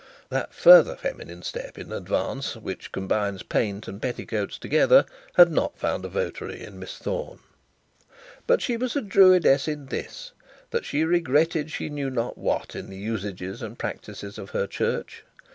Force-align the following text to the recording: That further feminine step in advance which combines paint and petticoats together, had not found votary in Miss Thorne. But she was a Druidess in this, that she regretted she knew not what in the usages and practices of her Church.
That 0.29 0.51
further 0.51 0.95
feminine 0.95 1.43
step 1.43 1.77
in 1.77 1.91
advance 1.91 2.55
which 2.55 2.91
combines 2.91 3.43
paint 3.43 3.87
and 3.87 4.01
petticoats 4.01 4.57
together, 4.57 5.05
had 5.35 5.51
not 5.51 5.77
found 5.77 6.03
votary 6.07 6.59
in 6.63 6.79
Miss 6.79 6.97
Thorne. 6.97 7.37
But 8.47 8.63
she 8.63 8.77
was 8.77 8.95
a 8.95 9.01
Druidess 9.03 9.67
in 9.67 9.85
this, 9.85 10.31
that 10.71 10.85
she 10.85 11.03
regretted 11.05 11.69
she 11.69 11.89
knew 11.89 12.09
not 12.09 12.35
what 12.35 12.75
in 12.75 12.89
the 12.89 12.97
usages 12.97 13.61
and 13.61 13.77
practices 13.77 14.39
of 14.39 14.49
her 14.49 14.65
Church. 14.65 15.23